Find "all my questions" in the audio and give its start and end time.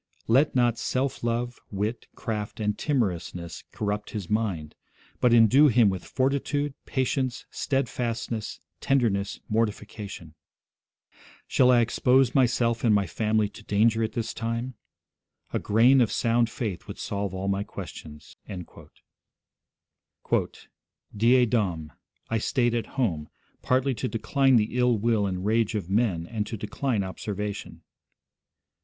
17.35-18.35